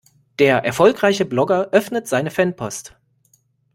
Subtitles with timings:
[0.39, 2.97] Der erfolgreiche Blogger öffnet seine Fanpost.